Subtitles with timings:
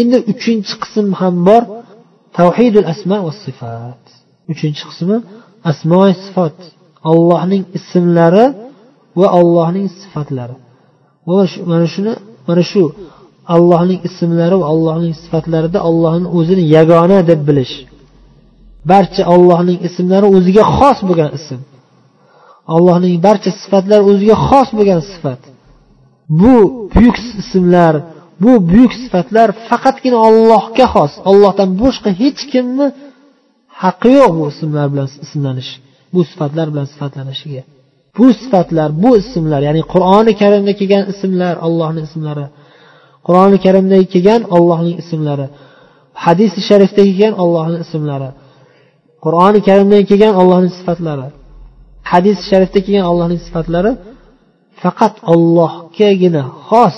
[0.00, 1.62] endi uchinchi qism ham bor.
[2.38, 4.02] Tavhidul asma va sifat.
[4.52, 5.16] Uchinchi qismi
[5.70, 6.58] asmo sifat.
[7.10, 8.46] Allohning ismlari
[9.20, 10.56] va allohning sifatlari.
[11.26, 12.12] Va mana shuni
[12.48, 12.82] mana shu
[13.54, 17.74] allohning ismlari va allohning sifatlarida allohni o'zini yagona deb bilish.
[18.90, 21.60] Barcha allohning ismlari o'ziga xos bo'lgan ism.
[22.74, 25.40] Allohning barcha sifatlari o'ziga xos bo'lgan sifat.
[26.40, 26.54] Bu
[26.94, 27.94] buyuk ismlar
[28.42, 31.12] bu buyuk sifatlar faqatgina ollohga xos.
[31.30, 32.86] Ollohdan boshqa hech kimni
[33.82, 35.70] haqqi yo'q bu ismlar bilan ismlanish
[36.14, 37.62] bu sifatlar bilan sifatlanishiga.
[38.16, 42.46] Bu sifatlar bu ismlar ya'ni qur'oni karimda kelgan ismlar allohni ismlari.
[43.26, 45.46] Qur'oni karimda kelgan ollohning ismlari.
[46.24, 48.30] Hadisi sharifda kelgan ollohni ismlari.
[49.24, 51.26] Qur'oni karimdan kelgan ollohning sifatlari.
[52.12, 53.92] Hadis sharifda kelgan allohning sifatlari
[54.82, 56.96] faqat ollohgagina xos.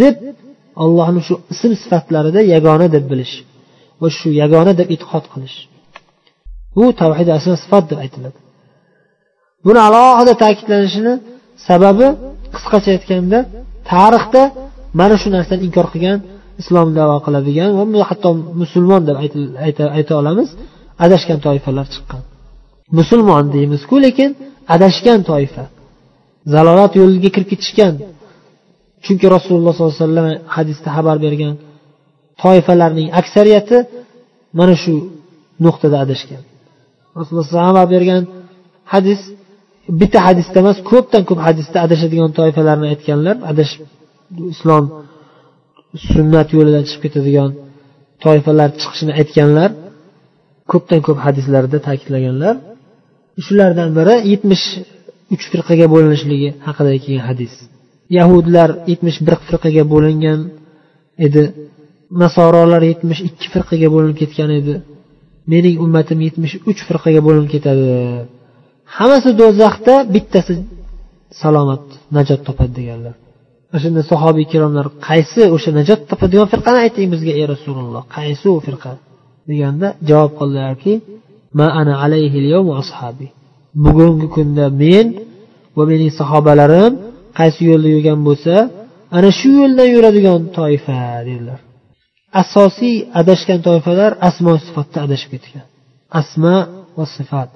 [0.00, 0.16] Deb
[0.82, 3.34] allohni shu ism sifatlarida yagona deb bilish
[4.00, 5.56] va shu yagona deb e'tiqod qilish.
[6.76, 8.38] Bu tavhid asl sifat deb aytiladi.
[9.64, 11.14] Buni alohida ta'kidlanishini
[11.68, 12.06] sababi
[12.54, 13.38] qisqacha aytganda
[13.90, 14.42] tarixda
[15.00, 16.18] mana shu narsani inkor qilgan
[16.60, 18.28] islom davo qiladigan va hatto
[18.62, 19.16] musulmon deb
[19.98, 20.48] ayta olamiz
[21.04, 22.22] adashgan toifalar chiqqan.
[22.98, 24.30] Musulmon deymizku lekin
[24.74, 25.64] adashgan toifa
[26.54, 27.94] zalolat yo'liga kirib ketishgan
[29.04, 31.54] chunki rasululloh sollallohu alayhi vasallam hadisda xabar bergan
[32.42, 33.76] toifalarning aksariyati
[34.58, 34.94] mana shu
[35.64, 36.42] nuqtada adashgan.
[37.18, 38.22] Rasululloh xabar bergan
[38.94, 39.20] hadis
[40.00, 43.80] bitta hadisda emas ko'pdan ko'p hadisda adashadigan toifalarni aytganlar adashib
[44.54, 44.84] islom
[46.12, 47.50] sunnat yo'lidan chiqib ketadigan
[48.24, 49.70] toifalar chiqishini aytganlar
[50.72, 52.54] ko'pdan ko'p hadislarda ta'kidlaganlar.
[53.46, 54.64] Shulardan biri yetmish
[55.34, 57.54] uch firqaga bo'linishligi haqida kelgan hadis.
[58.16, 60.40] Yahudlar yetmish bir firqaga bo'lingan
[61.26, 61.42] edi.
[62.22, 64.74] Nasorolar yetmish ikki firqaga bo'linib ketgan edi.
[65.52, 67.86] Mening ummatim yetmish uch firqaga bo'linib ketadi.
[68.96, 70.54] Hammasi do'zaxda bittasi
[71.40, 71.84] salomat
[72.16, 73.14] najot topadi deganlar.
[73.76, 78.92] O'shanda sahobiy ikromlar qaysi o'sha najot topadigan firqani ayting bizga ey rasululloh qaysi u firqa?
[79.48, 80.92] deganda javob qildilarki
[81.58, 82.40] ma ana alayhi
[82.82, 83.26] ashabi.
[83.84, 85.06] Bugungi kunda men
[85.76, 86.92] va mening sahobalarim
[87.38, 88.54] qaysi yo'lda yurgan bo'lsa
[89.16, 91.60] ana shu yo'ldan yuradigan toifa dedilar.
[92.42, 95.66] Asosiy adashgan toifalar asmo sifatda adashib ketgan.
[96.20, 96.56] Asma
[96.98, 97.48] va sifat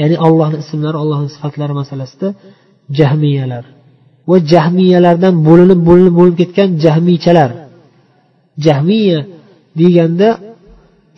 [0.00, 2.28] ya'ni allohni ismlari allohni sifatlari masalasida
[2.98, 3.64] jahmiyalar
[4.30, 7.50] va jahmiyalardan bo'linib bo'linib bo'linib ketgan jahmiychalar
[8.66, 9.20] jahmiya
[9.80, 10.28] deganda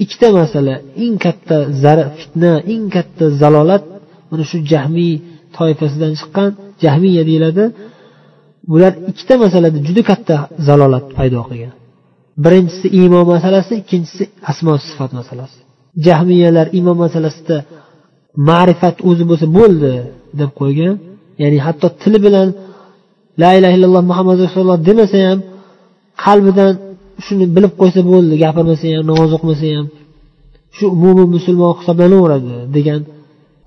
[0.02, 3.84] ikkita masala eng katta zar fitna eng katta zalolat
[4.30, 5.12] mana shu jahmiy
[5.56, 6.50] toifasidan chiqqan
[6.84, 7.64] jahmiya deyiladi.
[8.70, 11.74] Bular ikkita masalada juda katta zalolat paydo qilgan.
[12.44, 15.58] Birinchisi iymon masalasi ikkinchisi asmo sifat masalasi.
[16.06, 17.56] Jahmiyalar iymon masalasida
[18.48, 19.92] ma'rifat o'zi bo'lsa bo'ldi
[20.40, 20.94] deb qo'ygan
[21.42, 22.48] ya'ni hatto tili bilan
[23.42, 25.38] la ilaha illalloh muhammad rasululloh demasa ham
[26.24, 26.72] qalbidan
[27.24, 29.86] shuni bilib qo'ysa bo'ldi gapirmasa ham namoz o'qimasa ham
[30.76, 33.00] shu umumiy musulmon hisoblanaveradi degan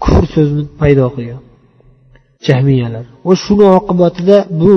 [0.03, 1.41] kufr so'zini paydo qilgan.
[2.47, 4.73] Jahmiyalar va shuni oqibatida bu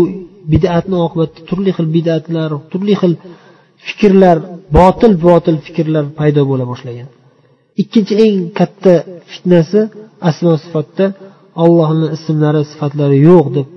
[0.52, 3.12] bidatni oqibatida turli xil bidatlar turli xil
[3.86, 4.36] fikrlar
[4.78, 7.08] botil botil fikrlar paydo bo'la boshlagan.
[7.82, 8.94] Ikkinchi eng katta
[9.30, 9.80] fitnasi
[10.28, 11.06] asmo sifatda
[11.62, 13.68] allohni ismlari sifatlari yo'q deb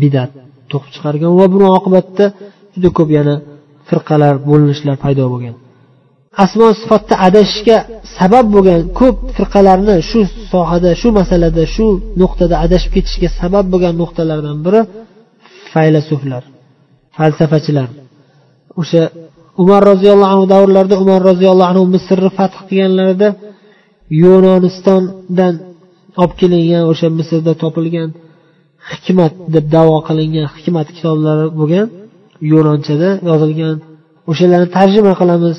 [0.00, 0.30] bidat
[0.70, 2.26] to'qib chiqargan va buni oqibatida
[2.74, 3.34] juda ko'p yana
[3.88, 5.56] firqalar bo'linishlar paydo bo'lgan.
[6.44, 7.76] Asmo sifatda adashishga
[8.18, 10.20] sabab bo'lgan ko'p firqalarni shu
[10.52, 11.86] sohada shu masalada shu
[12.20, 14.80] nuqtada adashib ketishga sabab bo'lgan nuqtalardan biri
[15.72, 16.42] faylasuflar
[17.16, 17.88] falsafachilar.
[18.80, 19.02] O'sha
[19.62, 23.28] umar roziyallohu anhu davrlarida umar roziyallohu anhu misrni fath qilganlarida
[24.22, 25.54] yunonistondan
[26.22, 28.08] olib kelingan o'sha misrda topilgan
[28.90, 31.86] hikmat deb davo qilingan hikmat kitoblari bo'lgan
[32.52, 33.76] yunonchada yozilgan.
[34.30, 35.56] O'shalarni tarjima qilamiz.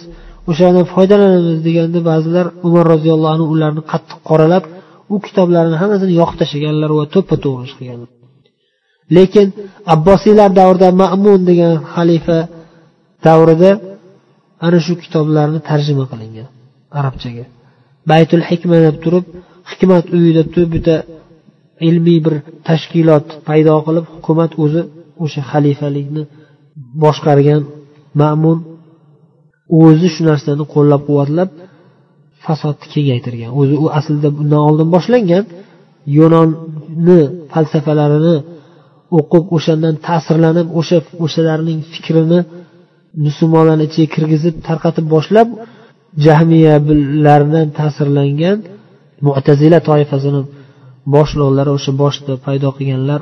[0.50, 4.64] O'shalardan foydalanamiz deganda ba'zilar umar roziyallohu anhu ularni qattiq qoralab
[5.14, 8.10] u kitoblarni hammasini yoqib tashlaganlar va to'ppa to'g'ri qilganlar
[9.16, 9.48] lekin
[9.96, 12.40] abbosiylar davrida ma'mun degan xalifa
[13.28, 13.72] davrida
[14.66, 16.48] ana shu kitoblarni tarjima qilingan
[17.00, 17.46] arabchaga.
[18.12, 19.26] Baytul hikma deb turib
[19.72, 20.96] hikmat uyi deb turib bitta
[21.88, 22.36] ilmiy bir
[22.68, 24.82] tashkilot paydo qilib hukumat o'zi
[25.24, 26.24] o'sha xalifalikni
[27.04, 27.62] boshqargan
[28.22, 28.58] ma'mun
[29.84, 31.50] o'zi shu narsani qo'llab quvvatlab
[32.46, 33.52] fasodni kengaytirgan.
[33.60, 35.44] O'zi u aslida bundan oldin boshlangan
[36.18, 37.20] yunonni
[37.54, 38.36] falsafalarini
[39.18, 42.40] o'qib o'shandan ta'sirlanib o'sha o'shalarning fikrini
[43.26, 45.48] musulmonlarni ichiga kirgizib tarqatib boshlab
[46.26, 48.58] jahmiyalardan ta'sirlangan
[49.28, 50.42] mutazila toifasini
[51.16, 53.22] boshliqlari o'sha boshda paydo qilganlar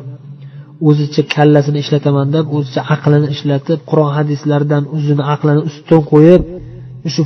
[0.89, 6.41] o'zicha kallasini ishlataman deb o'zicha aqlini ishlatib qur'on hadislardan o'zini aqlini ustun qo'yib
[7.13, 7.21] shu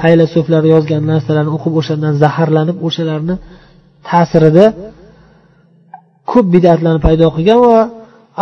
[0.00, 3.34] faylasuflar yozgan narsalarni o'qib o'shandan zaharlanib o'shalarni
[4.08, 4.66] ta'sirida
[6.30, 7.80] ko'p bidatlarni paydo qilgan va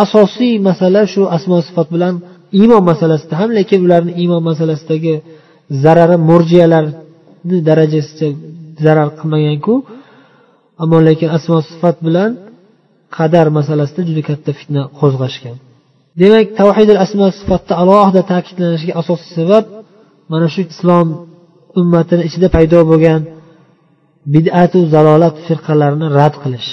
[0.04, 2.14] asosiy masala shu asmo sifat bilan
[2.60, 5.14] iymon masalasida ham lekin ularni iymon masalasidagi
[5.82, 8.28] zarari murjiyalarni darajasicha
[8.84, 9.74] zarar qilmaganku.
[10.82, 12.30] Ammo lekin asmo sifat bilan
[13.16, 15.56] qadar masalasida juda katta fitna qo'zg'ashgan.
[16.20, 19.64] Demak tavhidil asmo sifatda alohida ta'kidlanishiga asosiy sabab
[20.32, 21.08] mana shu islom
[21.80, 23.20] ummatini ichida paydo bo'lgan
[24.34, 26.70] bidatu zalolat firqalarini rad qilish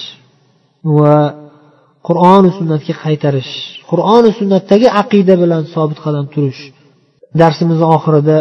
[1.00, 1.16] va
[2.08, 3.54] qur'oni sunnatga qaytarish
[3.90, 6.62] qur'oni sunnatdagi aqida bilan sobit qadam turish
[7.42, 8.38] darsimizni oxirida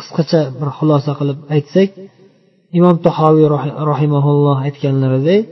[0.00, 1.90] qisqacha bir xulosa qilib aytsak
[2.78, 3.46] imom tahoviy
[3.92, 5.42] rahimaulloh aytganlaridek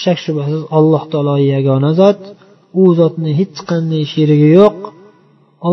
[0.00, 2.20] shak shubhasiz alloh taolo yagona zot.
[2.80, 4.78] U zotni hech qanday sherigi yo'q.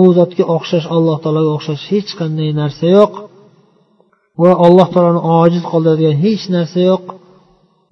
[0.04, 3.13] U zotga o'xshash alloh taologa o'xshash hech qanday narsa yo'q.
[4.42, 7.06] Va alloh taoloni ojiz qoldiradigan hech narsa yo'q.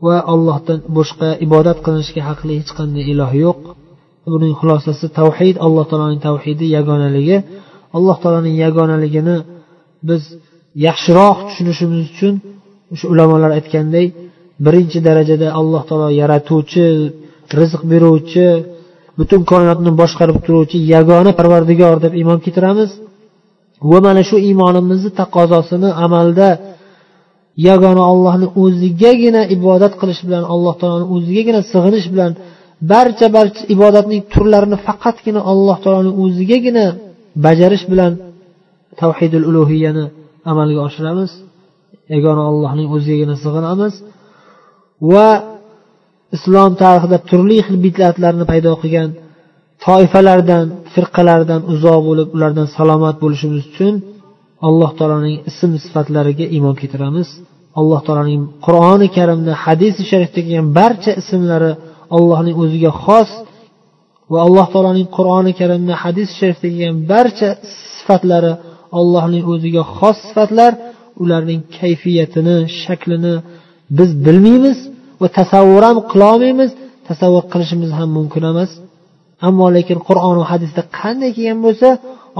[0.06, 3.60] Va allohdan boshqa ibodat qilinishga haqli hech qanday iloh yo'q.
[4.34, 7.38] Buning xulosasi tavhid alloh taoloning tavhidi yagonaligi.
[7.98, 9.38] Alloh taoloning yagonaligini
[10.10, 10.22] biz
[10.88, 12.34] yaxshiroq tushunishimiz uchun
[12.94, 14.06] o'sha ulamolar aytganday
[14.66, 16.86] birinchi darajada alloh taolo yaratuvchi
[17.60, 18.48] rizq beruvchi
[19.20, 22.92] butun koinotni boshqarib turuvchi yagona parvardigor deb iymon keltiramiz.
[23.90, 26.50] Va mana shu iymonimizni taqozosini amalda
[27.68, 32.32] yagona ollohni o'zigagina ibodat qilish bilan alloh taoloni o'zigagina sig'inish bilan
[32.92, 36.86] barcha barcha ibodatning turlarini faqatgina alloh taoloni o'zigagina
[37.46, 38.12] bajarish bilan
[39.02, 40.06] tavhidul ulug'iyani
[40.52, 41.32] amalga oshiramiz.
[42.14, 43.94] Yagona ollohning o'zigagina sig'inamiz.
[45.12, 45.30] Va
[46.36, 49.10] islom tarixida turli xil bidlatlarni paydo qilgan
[49.86, 53.94] toifalardan firqalardan uzoq bo'lib ulardan salomat bo'lishimiz uchun
[54.68, 57.28] alloh taoloning ism sifatlariga iymon keltiramiz.
[57.80, 61.72] Alloh taoloning qur'oni karimda hadisi sharifda kelgan barcha ismlari
[62.18, 63.30] allohning o'ziga xos
[64.32, 67.50] va alloh taoloning qur'oni karimda hadis sharifda kelgan barcha
[67.98, 68.54] sifatlari
[69.00, 70.72] allohning o'ziga xos sifatlar
[71.24, 73.36] ularning kayfiyatini shaklini
[73.98, 74.78] biz bilmaymiz
[75.22, 76.72] va tasavvur ham qilolmaymiz.
[77.10, 78.72] Tasavvur qilishimiz ham mumkin emas.
[79.48, 81.90] Ammo lekin qur'onu hadisda qanday kelgan bo'lsa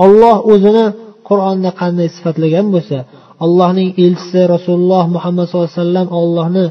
[0.04, 0.86] olloh o'zini
[1.30, 2.98] qur'onda qanday sifatlagan bo'lsa
[3.46, 6.66] allohning elchisi rasululloh muhammad sallallohu alayhi vasallam ollohni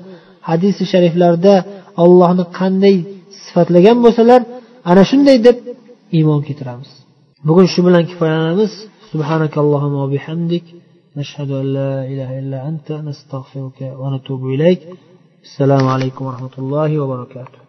[0.48, 1.54] hadisi shariflarida
[2.04, 2.96] ollohni qanday
[3.44, 4.40] sifatlagan bo'lsalar
[4.90, 5.56] ana shunday deb
[6.16, 6.90] iymon keltiramiz.
[7.48, 8.72] Bugun shu bilan kifoyalanamiz.
[9.12, 10.64] Subhanakallohumma bihamdik.
[11.16, 14.80] نشهد أن لا إله إلا أنت نستغفرك ونتوب إليك.
[15.42, 17.65] السلام عليكم ورحمة الله وبركاته.